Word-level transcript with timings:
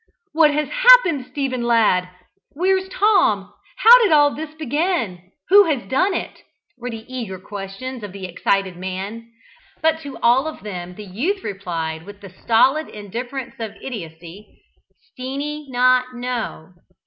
"What 0.33 0.51
has 0.51 0.67
happened, 0.67 1.27
Stephen 1.27 1.61
lad? 1.61 2.09
Where's 2.53 2.89
Tom? 2.89 3.53
How 3.77 4.01
did 4.01 4.11
all 4.11 4.33
this 4.33 4.55
begin? 4.55 5.21
Who 5.49 5.65
has 5.65 5.87
done 5.87 6.15
it?" 6.15 6.41
were 6.75 6.89
the 6.89 7.05
eager 7.07 7.37
questions 7.37 8.01
of 8.01 8.11
the 8.11 8.25
excited 8.25 8.77
man; 8.77 9.31
but 9.79 9.99
to 9.99 10.17
all 10.23 10.47
of 10.47 10.63
them 10.63 10.95
the 10.95 11.05
youth 11.05 11.43
replied 11.43 12.07
with 12.07 12.19
the 12.21 12.31
stolid 12.41 12.87
indifference 12.89 13.53
of 13.59 13.75
idiocy, 13.79 14.63
"Steenie 14.99 15.67
not 15.69 16.15
know." 16.15 16.73